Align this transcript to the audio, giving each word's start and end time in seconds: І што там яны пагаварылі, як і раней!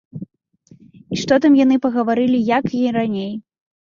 І 1.15 1.19
што 1.23 1.37
там 1.43 1.57
яны 1.59 1.77
пагаварылі, 1.83 2.39
як 2.57 2.65
і 2.81 2.81
раней! 2.97 3.29